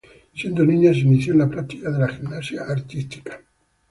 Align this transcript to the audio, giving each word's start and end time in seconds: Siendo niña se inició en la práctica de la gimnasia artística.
Siendo 0.33 0.65
niña 0.65 0.91
se 0.95 1.01
inició 1.01 1.33
en 1.33 1.39
la 1.41 1.47
práctica 1.47 1.91
de 1.91 1.99
la 1.99 2.07
gimnasia 2.07 2.63
artística. 2.63 3.39